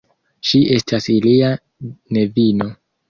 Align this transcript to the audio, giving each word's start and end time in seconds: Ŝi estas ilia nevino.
Ŝi 0.51 0.61
estas 0.77 1.07
ilia 1.17 1.51
nevino. 2.19 2.71